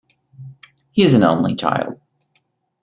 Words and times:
He 0.89 1.03
is 1.03 1.13
an 1.13 1.21
only 1.21 1.53
child. 1.53 2.01